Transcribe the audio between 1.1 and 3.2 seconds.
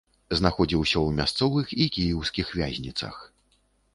мясцовых і кіеўскіх вязніцах.